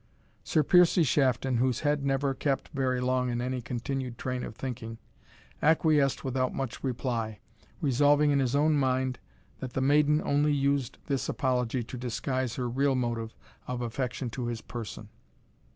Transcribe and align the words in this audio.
Sir 0.43 0.63
Piercie 0.63 1.03
Shafton, 1.05 1.57
whose 1.57 1.81
head 1.81 2.03
never 2.03 2.33
kept 2.33 2.69
very 2.69 2.99
long 2.99 3.29
in 3.29 3.39
any 3.39 3.61
continued 3.61 4.17
train 4.17 4.41
of 4.43 4.55
thinking, 4.55 4.97
acquiesced 5.61 6.23
without 6.23 6.55
much 6.55 6.83
reply, 6.83 7.37
resolving 7.81 8.31
in 8.31 8.39
his 8.39 8.55
own 8.55 8.73
mind 8.73 9.19
that 9.59 9.73
the 9.73 9.79
maiden 9.81 10.19
only 10.25 10.53
used 10.53 10.97
this 11.05 11.29
apology 11.29 11.83
to 11.83 11.97
disguise 11.99 12.55
her 12.55 12.67
real 12.67 12.95
motive, 12.95 13.35
of 13.67 13.83
affection 13.83 14.31
to 14.31 14.47
his 14.47 14.59
person. 14.61 15.09